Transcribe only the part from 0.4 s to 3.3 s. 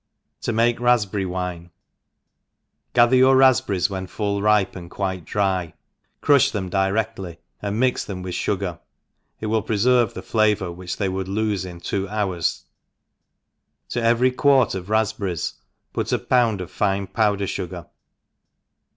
To mate Raspberry Wine, GATHER